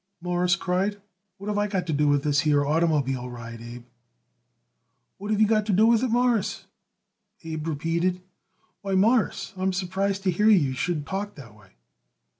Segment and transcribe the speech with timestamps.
[0.19, 0.99] _"Morris cried.
[1.37, 3.85] "What have I got to do with this here oitermobile ride, Abe?"
[5.19, 6.65] "What have you got to do with it, Mawruss?"
[7.43, 8.19] Abe repeated.
[8.81, 11.75] "Why, Mawruss, I'm surprised to hear you, you should talk that way.